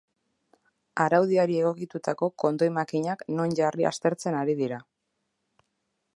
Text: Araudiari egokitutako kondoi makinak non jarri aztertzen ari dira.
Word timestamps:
Araudiari 1.03 1.59
egokitutako 1.65 2.31
kondoi 2.45 2.71
makinak 2.81 3.23
non 3.37 3.57
jarri 3.61 3.91
aztertzen 3.93 4.43
ari 4.43 4.61
dira. 4.65 4.83